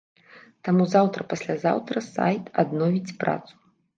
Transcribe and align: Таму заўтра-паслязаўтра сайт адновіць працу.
Таму 0.67 0.85
заўтра-паслязаўтра 0.93 2.03
сайт 2.05 2.43
адновіць 2.65 3.15
працу. 3.25 3.53